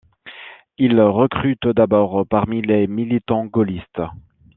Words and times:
Il 0.79 0.99
recrute 0.99 1.67
d'abord 1.75 2.25
parmi 2.27 2.63
les 2.63 2.87
militants 2.87 3.45
gaullistes. 3.45 4.01